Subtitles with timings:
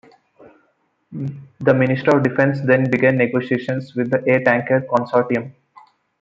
[1.11, 5.53] The Ministry of Defence then began negotiations with the AirTanker consortium.